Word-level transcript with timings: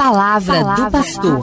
palavra, 0.00 0.64
palavra 0.64 0.86
do 0.86 0.90
pastor. 0.90 1.40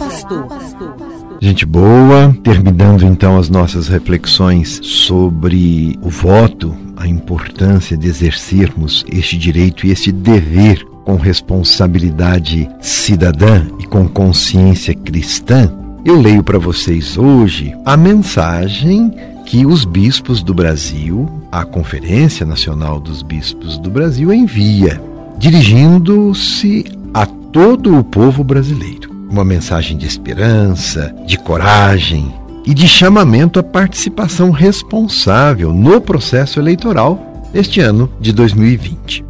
Gente 1.40 1.64
boa, 1.64 2.36
terminando 2.44 3.04
então 3.04 3.38
as 3.38 3.50
nossas 3.50 3.88
reflexões 3.88 4.80
sobre 4.82 5.96
o 6.02 6.10
voto, 6.10 6.75
a 6.96 7.07
importância 7.07 7.96
de 7.96 8.07
exercermos 8.07 9.05
este 9.12 9.38
direito 9.38 9.85
e 9.85 9.91
este 9.91 10.12
dever 10.12 10.83
com 11.05 11.17
responsabilidade 11.17 12.67
cidadã 12.81 13.67
e 13.79 13.85
com 13.85 14.09
consciência 14.09 14.96
cristã, 14.96 15.71
eu 16.03 16.19
leio 16.19 16.43
para 16.43 16.57
vocês 16.57 17.15
hoje 17.15 17.75
a 17.85 17.95
mensagem 17.95 19.13
que 19.45 19.67
os 19.67 19.85
bispos 19.85 20.41
do 20.41 20.53
Brasil, 20.55 21.29
a 21.51 21.63
Conferência 21.63 22.43
Nacional 22.43 22.99
dos 22.99 23.21
Bispos 23.21 23.77
do 23.77 23.91
Brasil, 23.91 24.33
envia, 24.33 24.99
dirigindo-se 25.37 26.85
a 27.13 27.25
todo 27.57 27.97
o 27.97 28.03
povo 28.03 28.43
brasileiro. 28.43 29.09
Uma 29.27 29.43
mensagem 29.43 29.97
de 29.97 30.05
esperança, 30.05 31.11
de 31.25 31.39
coragem 31.39 32.32
e 32.63 32.72
de 32.72 32.88
chamamento 32.88 33.58
à 33.59 33.63
participação 33.63 34.52
responsável 34.52 35.73
no 35.73 35.99
processo 35.99 36.59
eleitoral 36.59 37.49
este 37.55 37.82
ano 37.82 38.12
de 38.22 38.32
2020. 38.32 39.26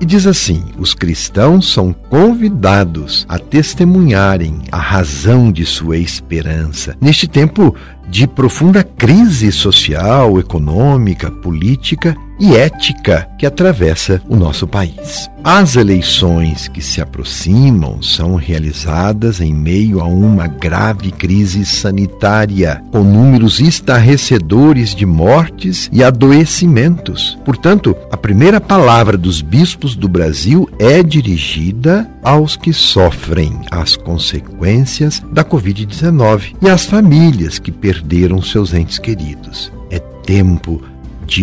E 0.00 0.06
diz 0.06 0.26
assim: 0.26 0.64
os 0.78 0.94
cristãos 0.94 1.70
são 1.70 1.92
convidados 1.92 3.26
a 3.28 3.38
testemunharem 3.38 4.62
a 4.72 4.78
razão 4.78 5.52
de 5.52 5.66
sua 5.66 5.98
esperança 5.98 6.96
neste 6.98 7.28
tempo 7.28 7.76
de 8.08 8.26
profunda 8.26 8.82
crise 8.82 9.52
social, 9.52 10.40
econômica, 10.40 11.30
política 11.30 12.16
e 12.38 12.54
ética 12.54 13.28
que 13.38 13.46
atravessa 13.46 14.20
o 14.28 14.36
nosso 14.36 14.66
país. 14.66 15.30
As 15.42 15.76
eleições 15.76 16.66
que 16.66 16.82
se 16.82 17.00
aproximam 17.00 18.02
são 18.02 18.34
realizadas 18.34 19.40
em 19.40 19.54
meio 19.54 20.00
a 20.00 20.04
uma 20.04 20.48
grave 20.48 21.12
crise 21.12 21.64
sanitária, 21.64 22.82
com 22.90 23.04
números 23.04 23.60
estarrecedores 23.60 24.92
de 24.92 25.06
mortes 25.06 25.88
e 25.92 26.02
adoecimentos. 26.02 27.38
Portanto, 27.44 27.96
a 28.10 28.16
primeira 28.16 28.60
palavra 28.60 29.16
dos 29.16 29.40
bispos 29.40 29.94
do 29.94 30.08
Brasil 30.08 30.68
é 30.80 31.00
dirigida 31.02 32.10
aos 32.24 32.56
que 32.56 32.72
sofrem 32.72 33.60
as 33.70 33.94
consequências 33.94 35.22
da 35.30 35.44
Covid-19 35.44 36.56
e 36.60 36.68
às 36.68 36.86
famílias 36.86 37.60
que 37.60 37.70
perderam 37.70 38.42
seus 38.42 38.74
entes 38.74 38.98
queridos. 38.98 39.72
É 39.90 40.00
tempo 40.00 40.82
de 40.82 40.95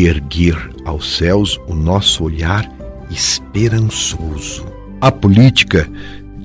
erguer 0.05 0.57
aos 0.85 1.17
céus 1.17 1.59
o 1.67 1.75
nosso 1.75 2.23
olhar 2.23 2.69
esperançoso. 3.09 4.65
A 4.99 5.11
política, 5.11 5.89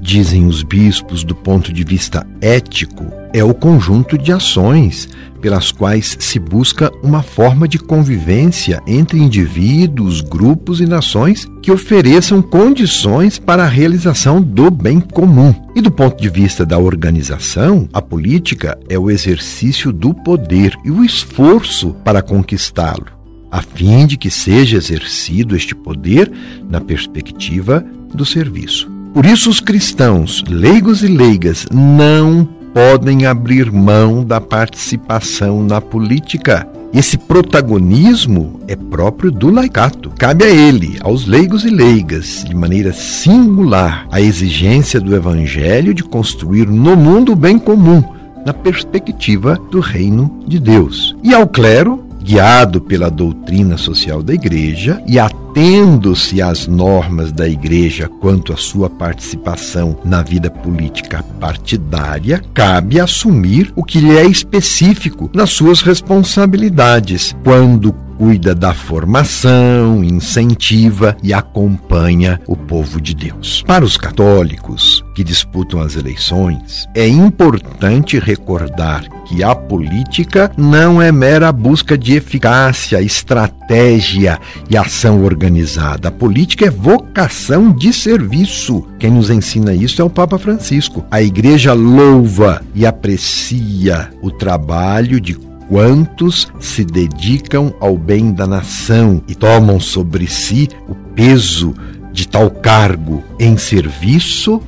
dizem 0.01 0.47
os 0.47 0.63
bispos, 0.63 1.25
do 1.25 1.35
ponto 1.35 1.73
de 1.73 1.85
vista 1.85 2.27
ético, 2.41 3.05
é 3.33 3.45
o 3.45 3.55
conjunto 3.55 4.17
de 4.17 4.33
ações 4.33 5.09
pelas 5.41 5.71
quais 5.71 6.17
se 6.19 6.39
busca 6.39 6.91
uma 7.03 7.23
forma 7.23 7.69
de 7.69 7.79
convivência 7.79 8.83
entre 8.87 9.19
indivíduos, 9.19 10.21
grupos 10.21 10.81
e 10.81 10.87
nações 10.87 11.47
que 11.63 11.71
ofereçam 11.71 12.43
condições 12.43 13.39
para 13.39 13.65
a 13.65 13.69
realização 13.69 14.41
do 14.41 14.71
bem 14.71 15.01
comum. 15.01 15.55
E 15.75 15.81
do 15.81 15.91
ponto 15.91 16.21
de 16.21 16.29
vista 16.29 16.67
da 16.67 16.79
organização, 16.79 17.89
a 17.93 18.03
política 18.03 18.79
é 18.89 18.99
o 18.99 19.11
exercício 19.11 19.93
do 19.93 20.13
poder 20.13 20.77
e 20.85 20.91
o 20.91 21.05
esforço 21.05 21.95
para 22.05 22.23
conquistá-lo, 22.23 23.07
a 23.51 23.63
fim 23.63 24.07
de 24.07 24.17
que 24.17 24.31
seja 24.31 24.77
exercido 24.77 25.57
este 25.57 25.75
poder 25.75 26.31
na 26.69 26.81
perspectiva 26.81 27.85
do 28.13 28.25
serviço. 28.25 28.91
Por 29.13 29.25
isso, 29.25 29.51
os 29.51 29.61
cristãos, 29.61 30.45
leigos 30.49 31.03
e 31.03 31.09
leigas, 31.09 31.67
não 31.73 32.49
podem 32.73 33.27
abrir 33.27 33.73
mão 33.73 34.25
da 34.25 34.41
participação 34.41 35.65
na 35.65 35.81
política. 35.81 36.69
Esse 36.93 37.19
protagonismo 37.19 38.61
é 38.69 38.77
próprio 38.77 39.31
do 39.31 39.51
laicato. 39.51 40.11
Cabe 40.19 40.45
a 40.45 40.49
ele, 40.49 40.99
aos 41.01 41.27
leigos 41.27 41.65
e 41.65 41.71
leigas, 41.71 42.45
de 42.47 42.55
maneira 42.55 42.93
singular, 42.93 44.07
a 44.11 44.21
exigência 44.21 45.01
do 45.01 45.15
evangelho 45.15 45.93
de 45.93 46.03
construir 46.03 46.67
no 46.67 46.97
mundo 46.97 47.33
o 47.33 47.37
bem 47.37 47.59
comum, 47.59 48.03
na 48.47 48.53
perspectiva 48.53 49.59
do 49.71 49.81
reino 49.81 50.41
de 50.47 50.59
Deus. 50.59 51.15
E 51.23 51.35
ao 51.35 51.47
clero, 51.47 52.08
guiado 52.29 52.79
pela 52.79 53.11
doutrina 53.11 53.79
social 53.79 54.23
da 54.23 54.35
Igreja 54.35 55.03
e 55.07 55.19
atendo-se 55.19 56.43
às 56.43 56.67
normas 56.67 57.33
da 57.33 57.49
Igreja 57.49 58.07
quanto 58.21 58.53
à 58.53 58.57
sua 58.57 58.91
participação 58.91 59.99
na 60.05 60.23
vida 60.23 60.51
política 60.51 61.25
partidária, 61.41 62.45
cabe 62.53 63.01
assumir 63.01 63.73
o 63.75 63.83
que 63.83 63.99
lhe 63.99 64.15
é 64.15 64.27
específico 64.27 65.31
nas 65.33 65.49
suas 65.49 65.81
responsabilidades, 65.81 67.35
quando 67.43 67.95
cuida 68.19 68.55
da 68.55 68.75
formação, 68.75 70.05
incentiva 70.05 71.17
e 71.23 71.33
acompanha 71.33 72.39
o 72.47 72.55
povo 72.55 73.01
de 73.01 73.15
Deus. 73.15 73.65
Para 73.67 73.87
os 73.87 73.97
católicos 73.97 75.03
que 75.19 75.25
disputam 75.25 75.81
as 75.81 75.97
eleições, 75.97 76.89
é 76.95 77.09
importante 77.09 78.21
recordar 78.21 79.03
que 79.25 79.43
a 79.43 79.53
política 79.53 80.49
não 80.57 81.03
é 81.03 81.11
mera 81.11 81.51
busca 81.51 81.99
de 81.99 82.15
eficácia, 82.15 83.03
estratégia 83.03 84.39
e 84.71 84.77
ação 84.77 85.25
organizada. 85.25 86.07
A 86.07 86.13
política 86.13 86.67
é 86.67 86.71
vocação 86.71 87.73
de 87.73 87.93
serviço. 87.93 88.87
Quem 88.97 89.11
nos 89.11 89.29
ensina 89.29 89.75
isso 89.75 90.01
é 90.01 90.05
o 90.05 90.09
Papa 90.09 90.39
Francisco. 90.39 91.05
A 91.11 91.21
igreja 91.21 91.73
louva 91.73 92.63
e 92.73 92.87
aprecia 92.87 94.13
o 94.23 94.31
trabalho 94.31 95.21
de 95.21 95.35
quantos 95.69 96.47
se 96.61 96.85
dedicam 96.85 97.75
ao 97.81 97.99
bem 97.99 98.33
da 98.33 98.47
nação 98.47 99.21
e 99.27 99.35
tomam 99.35 99.81
sobre 99.81 100.29
si 100.29 100.69
o 100.89 100.95
peso 100.95 101.75
de 102.13 102.29
tal 102.29 102.53
cargo 102.53 103.25
em 103.37 103.57
serviço 103.57 104.63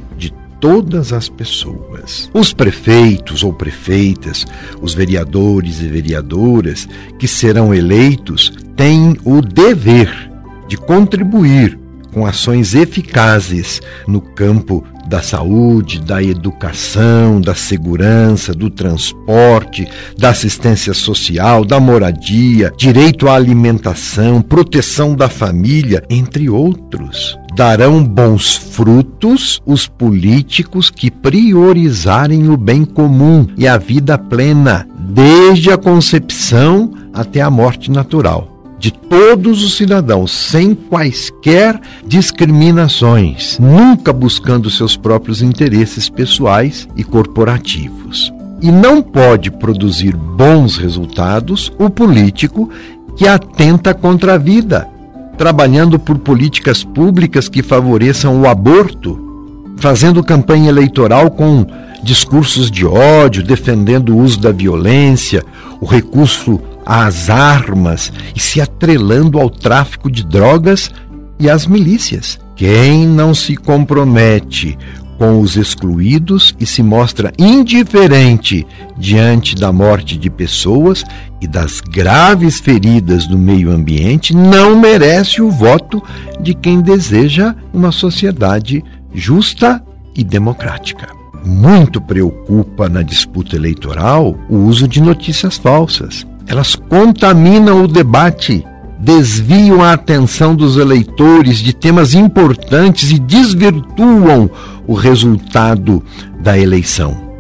todas 0.60 1.12
as 1.12 1.28
pessoas. 1.28 2.31
Os 2.32 2.53
prefeitos 2.53 3.43
ou 3.43 3.53
prefeitas, 3.53 4.47
os 4.81 4.94
vereadores 4.94 5.81
e 5.81 5.88
vereadoras 5.88 6.87
que 7.19 7.26
serão 7.26 7.75
eleitos 7.75 8.53
têm 8.76 9.16
o 9.25 9.41
dever 9.41 10.31
de 10.69 10.76
contribuir 10.76 11.78
com 12.12 12.26
ações 12.26 12.75
eficazes 12.75 13.81
no 14.06 14.20
campo 14.20 14.84
da 15.10 15.21
saúde, 15.21 16.00
da 16.00 16.22
educação, 16.22 17.41
da 17.41 17.53
segurança, 17.53 18.54
do 18.54 18.71
transporte, 18.71 19.88
da 20.16 20.31
assistência 20.31 20.94
social, 20.94 21.65
da 21.65 21.81
moradia, 21.81 22.72
direito 22.78 23.28
à 23.28 23.34
alimentação, 23.34 24.41
proteção 24.41 25.16
da 25.16 25.28
família, 25.28 26.04
entre 26.09 26.49
outros. 26.49 27.37
Darão 27.56 28.04
bons 28.04 28.54
frutos 28.54 29.60
os 29.66 29.88
políticos 29.88 30.91
que 30.91 31.10
priorizarem 31.10 32.49
o 32.49 32.56
bem 32.56 32.84
comum 32.84 33.49
e 33.59 33.66
a 33.66 33.76
vida 33.76 34.16
plena, 34.16 34.87
desde 34.97 35.72
a 35.72 35.76
concepção 35.76 36.93
até 37.12 37.41
a 37.41 37.50
morte 37.50 37.91
natural 37.91 38.50
de 38.81 38.91
todos 38.91 39.63
os 39.63 39.77
cidadãos, 39.77 40.33
sem 40.33 40.75
quaisquer 40.75 41.79
discriminações, 42.07 43.59
nunca 43.59 44.11
buscando 44.11 44.71
seus 44.71 44.97
próprios 44.97 45.43
interesses 45.43 46.09
pessoais 46.09 46.89
e 46.97 47.05
corporativos. 47.05 48.33
E 48.63 48.73
não 48.73 49.03
pode 49.03 49.51
produzir 49.51 50.17
bons 50.17 50.79
resultados 50.79 51.71
o 51.79 51.91
político 51.91 52.71
que 53.17 53.29
atenta 53.29 53.93
contra 53.93 54.35
a 54.35 54.39
vida, 54.39 54.89
trabalhando 55.37 55.99
por 55.99 56.19
políticas 56.19 56.83
públicas 56.83 57.51
que 57.51 57.62
favoreçam 57.62 58.41
o 58.41 58.49
aborto, 58.49 59.75
fazendo 59.77 60.25
campanha 60.25 60.71
eleitoral 60.71 61.31
com 61.31 61.67
discursos 62.03 62.71
de 62.71 62.87
ódio, 62.87 63.43
defendendo 63.43 64.15
o 64.15 64.19
uso 64.19 64.41
da 64.41 64.53
violência, 64.53 65.43
o 65.83 65.85
recurso 65.85 66.59
às 66.90 67.31
armas 67.31 68.12
e 68.34 68.40
se 68.40 68.60
atrelando 68.60 69.38
ao 69.38 69.48
tráfico 69.48 70.10
de 70.10 70.25
drogas 70.25 70.90
e 71.38 71.48
às 71.48 71.64
milícias. 71.64 72.37
Quem 72.56 73.06
não 73.06 73.32
se 73.32 73.54
compromete 73.54 74.76
com 75.16 75.40
os 75.40 75.56
excluídos 75.56 76.52
e 76.58 76.66
se 76.66 76.82
mostra 76.82 77.32
indiferente 77.38 78.66
diante 78.98 79.54
da 79.54 79.70
morte 79.70 80.19
de 80.19 80.28
pessoas 80.28 81.04
e 81.40 81.46
das 81.46 81.81
graves 81.81 82.58
feridas 82.58 83.25
do 83.25 83.38
meio 83.38 83.70
ambiente 83.70 84.34
não 84.34 84.76
merece 84.76 85.40
o 85.40 85.48
voto 85.48 86.02
de 86.40 86.54
quem 86.54 86.81
deseja 86.81 87.54
uma 87.72 87.92
sociedade 87.92 88.82
justa 89.14 89.81
e 90.16 90.25
democrática. 90.25 91.06
Muito 91.44 92.00
preocupa 92.00 92.88
na 92.88 93.02
disputa 93.02 93.54
eleitoral 93.54 94.37
o 94.48 94.56
uso 94.56 94.88
de 94.88 95.00
notícias 95.00 95.56
falsas 95.56 96.26
elas 96.50 96.75
contaminam 96.75 97.85
o 97.85 97.87
debate 97.87 98.67
desviam 98.99 99.82
a 99.82 99.93
atenção 99.93 100.55
dos 100.55 100.76
eleitores 100.76 101.58
de 101.58 101.73
temas 101.73 102.12
importantes 102.12 103.12
e 103.12 103.20
desvirtuam 103.20 104.50
o 104.85 104.93
resultado 104.93 106.02
da 106.41 106.58
eleição. 106.58 107.31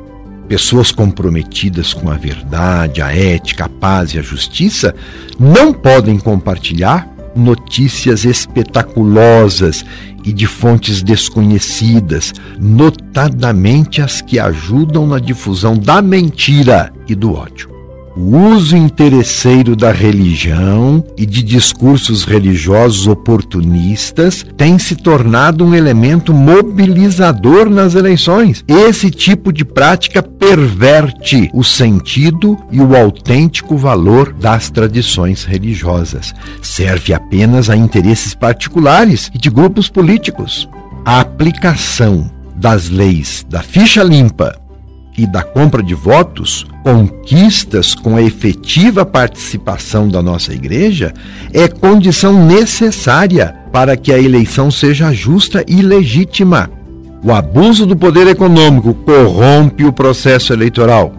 Pessoas 0.48 0.92
comprometidas 0.92 1.92
com 1.92 2.08
a 2.08 2.14
verdade, 2.14 3.02
a 3.02 3.12
ética, 3.12 3.64
a 3.64 3.68
paz 3.68 4.14
e 4.14 4.18
a 4.18 4.22
justiça 4.22 4.94
não 5.38 5.72
podem 5.72 6.16
compartilhar 6.16 7.08
notícias 7.34 8.24
espetaculosas 8.24 9.84
e 10.24 10.32
de 10.32 10.46
fontes 10.46 11.02
desconhecidas, 11.02 12.32
notadamente 12.60 14.00
as 14.00 14.20
que 14.20 14.38
ajudam 14.38 15.04
na 15.04 15.18
difusão 15.18 15.76
da 15.76 16.00
mentira 16.00 16.92
e 17.08 17.14
do 17.16 17.34
ódio. 17.34 17.69
O 18.22 18.36
uso 18.54 18.76
interesseiro 18.76 19.74
da 19.74 19.90
religião 19.90 21.02
e 21.16 21.24
de 21.24 21.42
discursos 21.42 22.22
religiosos 22.22 23.06
oportunistas 23.06 24.44
tem 24.58 24.78
se 24.78 24.94
tornado 24.94 25.64
um 25.64 25.74
elemento 25.74 26.34
mobilizador 26.34 27.70
nas 27.70 27.94
eleições. 27.94 28.62
Esse 28.68 29.10
tipo 29.10 29.50
de 29.50 29.64
prática 29.64 30.22
perverte 30.22 31.50
o 31.54 31.64
sentido 31.64 32.58
e 32.70 32.78
o 32.78 32.94
autêntico 32.94 33.74
valor 33.74 34.34
das 34.34 34.68
tradições 34.68 35.44
religiosas. 35.44 36.34
Serve 36.60 37.14
apenas 37.14 37.70
a 37.70 37.76
interesses 37.76 38.34
particulares 38.34 39.30
e 39.34 39.38
de 39.38 39.48
grupos 39.48 39.88
políticos. 39.88 40.68
A 41.06 41.20
aplicação 41.20 42.30
das 42.54 42.90
leis 42.90 43.46
da 43.48 43.62
ficha 43.62 44.02
limpa 44.02 44.59
e 45.20 45.26
da 45.26 45.42
compra 45.42 45.82
de 45.82 45.92
votos, 45.92 46.66
conquistas 46.82 47.94
com 47.94 48.16
a 48.16 48.22
efetiva 48.22 49.04
participação 49.04 50.08
da 50.08 50.22
nossa 50.22 50.54
igreja, 50.54 51.12
é 51.52 51.68
condição 51.68 52.46
necessária 52.46 53.54
para 53.70 53.98
que 53.98 54.14
a 54.14 54.18
eleição 54.18 54.70
seja 54.70 55.12
justa 55.12 55.62
e 55.68 55.82
legítima. 55.82 56.70
O 57.22 57.32
abuso 57.32 57.84
do 57.84 57.94
poder 57.94 58.28
econômico 58.28 58.94
corrompe 58.94 59.84
o 59.84 59.92
processo 59.92 60.54
eleitoral. 60.54 61.12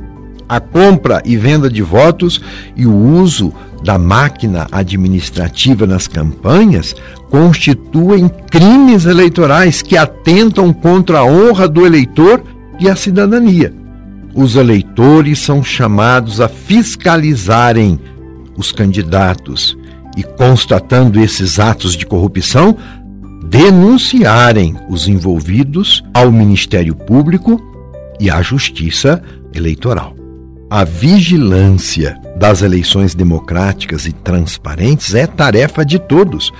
A 0.50 0.59
compra 0.59 1.21
e 1.24 1.38
venda 1.38 1.69
de 1.69 1.83
votos 1.83 2.42
e 2.75 2.88
o 2.88 2.95
uso 2.95 3.53
da 3.83 4.00
máquina 4.00 4.68
administrativa 4.71 5.86
nas 5.86 6.07
campanhas 6.07 6.95
constituem 7.30 8.27
crimes 8.50 9.06
eleitorais 9.06 9.83
que 9.83 9.95
atentam 9.95 10.74
contra 10.74 11.19
a 11.19 11.24
honra 11.24 11.68
do 11.68 11.86
eleitor 11.86 12.42
e 12.80 12.89
a 12.89 12.95
cidadania 12.95 13.80
os 14.33 14.55
eleitores 14.55 15.39
são 15.39 15.63
chamados 15.63 16.39
a 16.39 16.47
fiscalizarem 16.47 17.99
os 18.57 18.71
candidatos 18.71 19.77
e, 20.17 20.23
constatando 20.23 21.19
esses 21.19 21.59
atos 21.59 21.95
de 21.95 22.05
corrupção, 22.05 22.77
denunciarem 23.45 24.75
os 24.89 25.07
envolvidos 25.07 26.03
ao 26.13 26.31
Ministério 26.31 26.95
Público 26.95 27.61
e 28.19 28.29
à 28.29 28.41
Justiça 28.41 29.21
Eleitoral. 29.53 30.15
A 30.69 30.85
vigilância 30.85 32.17
das 32.37 32.61
eleições 32.61 33.13
democráticas 33.13 34.05
e 34.05 34.13
transparentes 34.13 35.13
é 35.13 35.27
tarefa 35.27 35.85
de 35.85 35.99
todos, 35.99 36.51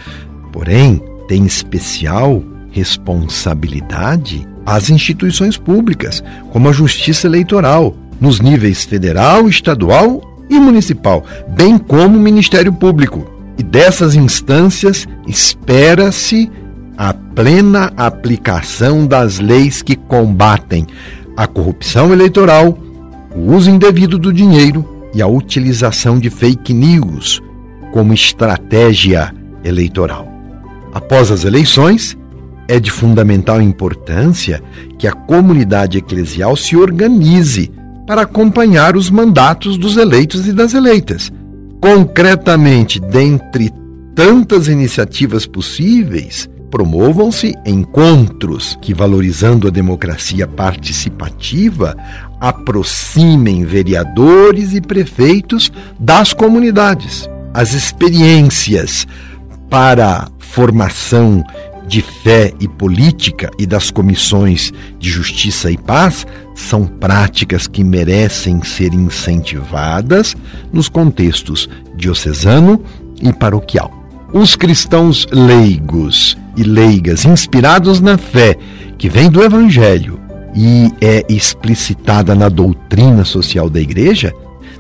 porém, 0.52 1.02
tem 1.28 1.46
especial 1.46 2.44
responsabilidade 2.72 4.46
às 4.66 4.90
instituições 4.90 5.58
públicas, 5.58 6.24
como 6.52 6.70
a 6.70 6.72
Justiça 6.72 7.28
Eleitoral, 7.28 7.96
nos 8.20 8.40
níveis 8.40 8.84
federal, 8.84 9.50
estadual 9.50 10.22
e 10.50 10.60
municipal, 10.60 11.26
bem 11.50 11.78
como 11.78 12.18
o 12.18 12.22
Ministério 12.22 12.72
Público. 12.72 13.30
E 13.58 13.64
dessas 13.64 14.16
instâncias 14.16 15.08
espera-se 15.28 16.50
a 16.98 17.14
plena 17.14 17.92
aplicação 17.98 19.08
das 19.08 19.40
leis 19.40 19.82
que 19.82 19.96
combatem 19.96 20.86
a 21.36 21.48
corrupção 21.48 22.14
eleitoral, 22.14 22.78
o 23.36 23.54
uso 23.54 23.70
indevido 23.70 24.20
do 24.20 24.32
dinheiro 24.32 25.08
e 25.14 25.22
a 25.22 25.28
utilização 25.28 26.20
de 26.20 26.30
fake 26.30 26.74
news 26.74 27.42
como 27.92 28.14
estratégia 28.14 29.34
eleitoral. 29.64 30.28
Após 30.94 31.32
as 31.32 31.44
eleições, 31.44 32.18
é 32.72 32.80
de 32.80 32.90
fundamental 32.90 33.62
importância 33.62 34.64
que 34.98 35.06
a 35.06 35.12
comunidade 35.12 35.98
eclesial 35.98 36.56
se 36.56 36.78
organize 36.78 37.70
para 38.08 38.22
acompanhar 38.22 38.96
os 38.96 39.10
mandatos 39.10 39.78
dos 39.78 39.98
eleitos 39.98 40.48
e 40.48 40.54
das 40.54 40.74
eleitas. 40.74 41.30
Concretamente, 41.82 42.98
dentre 42.98 43.70
tantas 44.16 44.70
iniciativas 44.70 45.46
possíveis, 45.46 46.50
promovam-se 46.70 47.54
encontros 47.66 48.80
que, 48.82 48.94
valorizando 48.94 49.68
a 49.68 49.70
democracia 49.70 50.48
participativa, 50.48 51.98
aproximem 52.40 53.66
vereadores 53.66 54.74
e 54.74 54.80
prefeitos 54.80 55.70
das 56.00 56.32
comunidades. 56.32 57.30
As 57.54 57.74
experiências 57.74 59.06
para 59.70 60.30
formação 60.40 61.44
de 61.92 62.02
fé 62.02 62.54
e 62.58 62.70
política 62.70 63.52
e 63.60 63.66
das 63.66 63.92
comissões 63.92 64.72
de 64.98 65.10
justiça 65.10 65.70
e 65.70 65.78
paz 65.78 66.26
são 66.56 66.86
práticas 66.86 67.68
que 67.68 67.84
merecem 67.84 68.64
ser 68.64 68.94
incentivadas 68.94 70.34
nos 70.72 70.88
contextos 70.88 71.70
diocesano 71.98 72.82
e 73.22 73.34
paroquial. 73.34 73.92
Os 74.32 74.56
cristãos 74.56 75.28
leigos 75.34 76.38
e 76.56 76.64
leigas 76.64 77.26
inspirados 77.26 78.00
na 78.00 78.18
fé 78.18 78.58
que 78.98 79.10
vem 79.10 79.30
do 79.30 79.44
Evangelho 79.44 80.18
e 80.56 80.90
é 81.02 81.26
explicitada 81.28 82.34
na 82.34 82.48
doutrina 82.48 83.26
social 83.26 83.70
da 83.70 83.82
Igreja 83.82 84.34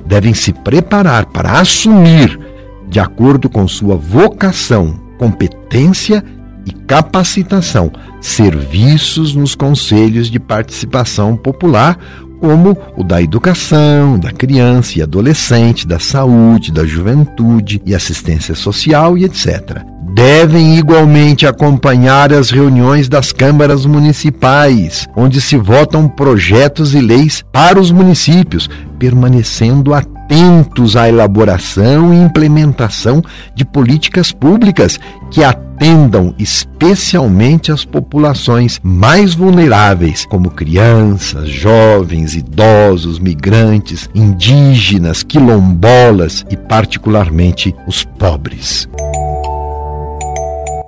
devem 0.05 0.33
se 0.33 0.53
preparar 0.53 1.25
para 1.25 1.59
assumir, 1.59 2.39
de 2.87 3.01
acordo 3.01 3.49
com 3.49 3.67
sua 3.67 3.97
vocação, 3.97 4.97
competência 5.17 6.23
e 6.37 6.40
capacitação, 6.87 7.91
serviços 8.19 9.33
nos 9.35 9.55
conselhos 9.55 10.29
de 10.29 10.39
participação 10.39 11.35
popular, 11.35 11.97
como 12.39 12.75
o 12.97 13.03
da 13.03 13.21
educação, 13.21 14.17
da 14.17 14.31
criança 14.31 14.97
e 14.97 15.01
adolescente, 15.01 15.87
da 15.87 15.99
saúde, 15.99 16.71
da 16.71 16.85
juventude 16.85 17.81
e 17.85 17.93
assistência 17.93 18.55
social 18.55 19.17
e 19.17 19.25
etc. 19.25 19.83
Devem 20.13 20.77
igualmente 20.77 21.47
acompanhar 21.47 22.33
as 22.33 22.49
reuniões 22.49 23.07
das 23.07 23.31
câmaras 23.31 23.85
municipais, 23.85 25.07
onde 25.15 25.39
se 25.39 25.55
votam 25.55 26.07
projetos 26.09 26.93
e 26.93 26.99
leis 26.99 27.43
para 27.51 27.79
os 27.79 27.91
municípios, 27.91 28.69
permanecendo 28.99 29.93
atentos 29.93 30.10
atentos 30.31 30.95
à 30.95 31.09
elaboração 31.09 32.13
e 32.13 32.17
implementação 32.17 33.21
de 33.53 33.65
políticas 33.65 34.31
públicas 34.31 34.97
que 35.29 35.43
atendam 35.43 36.33
especialmente 36.39 37.69
as 37.69 37.83
populações 37.83 38.79
mais 38.81 39.33
vulneráveis, 39.33 40.25
como 40.25 40.49
crianças, 40.49 41.49
jovens, 41.49 42.33
idosos, 42.33 43.19
migrantes, 43.19 44.09
indígenas, 44.15 45.21
quilombolas 45.21 46.45
e, 46.49 46.55
particularmente, 46.55 47.75
os 47.85 48.05
pobres. 48.05 48.87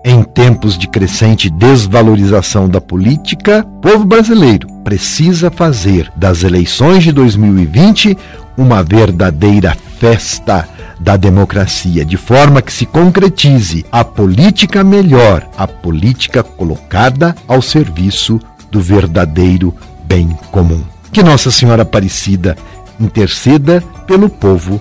Em 0.05 0.23
tempos 0.23 0.77
de 0.77 0.88
crescente 0.88 1.50
desvalorização 1.50 2.69
da 2.69 2.79
política, 2.79 3.65
povo 3.81 4.05
brasileiro 4.05 4.73
precisa 4.84 5.50
fazer 5.50 6.12
das 6.16 6.44
eleições 6.44 7.04
de 7.04 7.12
2020 7.12 8.18
uma 8.58 8.84
verdadeira 8.84 9.75
festa 10.00 10.68
da 11.00 11.18
democracia, 11.18 12.06
de 12.06 12.18
forma 12.18 12.62
que 12.62 12.72
se 12.72 12.86
concretize 12.86 13.86
a 13.92 14.04
política 14.04 14.84
melhor, 14.84 15.48
a 15.58 15.68
política 15.68 16.44
colocada 16.44 17.36
ao 17.48 17.62
serviço 17.62 18.40
do 18.72 18.80
verdadeiro 18.80 19.74
bem 20.06 20.30
comum. 20.52 20.84
Que 21.12 21.24
Nossa 21.24 21.52
Senhora 21.52 21.84
Aparecida 21.84 22.56
interceda 23.00 23.82
pelo 24.08 24.30
povo 24.30 24.80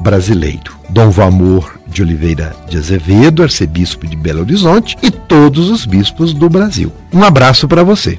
brasileiro. 0.00 0.74
Dom 0.90 1.10
Valmor 1.10 1.78
de 1.86 2.02
Oliveira 2.02 2.54
de 2.68 2.76
Azevedo, 2.76 3.42
arcebispo 3.42 4.06
de 4.06 4.16
Belo 4.16 4.40
Horizonte, 4.40 4.96
e 5.02 5.10
todos 5.10 5.70
os 5.70 5.86
bispos 5.86 6.34
do 6.34 6.48
Brasil. 6.48 6.92
Um 7.12 7.22
abraço 7.22 7.66
para 7.68 7.82
você. 7.82 8.18